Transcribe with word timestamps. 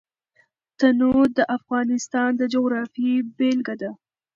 تنوع 0.79 1.23
د 1.37 1.39
افغانستان 1.57 2.29
د 2.37 2.41
جغرافیې 2.53 3.15
بېلګه 3.37 3.75
ده. 3.81 3.91